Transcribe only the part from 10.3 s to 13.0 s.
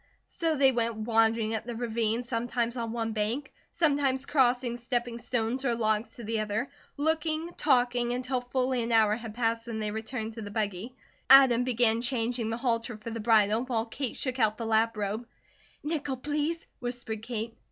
to the buggy. Adam began changing the halter